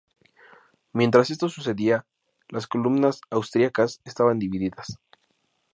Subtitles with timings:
[0.93, 2.07] Mientras esto sucedía
[2.49, 4.97] las columnas austriacas estaban divididas.